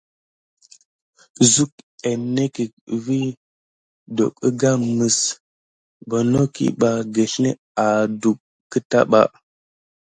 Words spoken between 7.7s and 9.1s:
adùck keta.